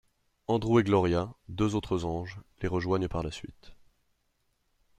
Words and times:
Andrew 0.47 0.79
et 0.79 0.83
Gloria, 0.83 1.31
deux 1.47 1.75
autres 1.75 2.05
anges, 2.05 2.39
les 2.63 2.67
rejoignent 2.67 3.07
par 3.07 3.21
la 3.21 3.29
suite. 3.29 3.73